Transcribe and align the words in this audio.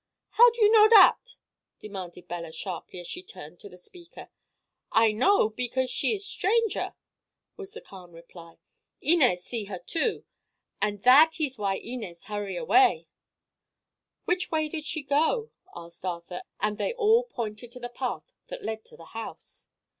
"How 0.29 0.51
you 0.53 0.71
know 0.71 0.89
that?" 0.89 1.35
demanded 1.79 2.27
Bella 2.27 2.51
sharply, 2.51 2.99
as 2.99 3.05
she 3.07 3.21
turned 3.21 3.59
to 3.59 3.69
the 3.69 3.77
speaker. 3.77 4.29
"I 4.91 5.11
know 5.11 5.49
because 5.51 5.91
she 5.91 6.15
is 6.15 6.25
stranger," 6.25 6.95
was 7.55 7.73
the 7.73 7.81
calm 7.81 8.11
reply. 8.11 8.57
"Inez 8.99 9.43
see 9.43 9.65
her, 9.65 9.77
too, 9.77 10.25
an' 10.81 10.97
that 11.01 11.39
ees 11.39 11.59
why 11.59 11.75
Inez 11.77 12.23
hurry 12.23 12.57
away." 12.57 13.09
"Which 14.25 14.49
way 14.49 14.67
did 14.67 14.85
she 14.85 15.03
go?" 15.03 15.51
asked 15.75 16.03
Arthur, 16.03 16.41
and 16.59 16.79
they 16.79 16.93
all 16.93 17.25
pointed 17.25 17.69
to 17.69 17.79
the 17.79 17.87
path 17.87 18.33
that 18.47 18.63
led 18.63 18.83
to 18.85 18.97
the 18.97 19.05
house. 19.13 19.67